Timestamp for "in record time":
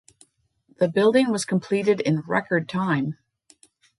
2.01-3.17